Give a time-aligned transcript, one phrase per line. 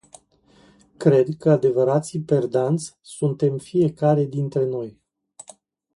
[0.97, 5.01] Cred că adevărații perdanți suntem fiecare dintre noi.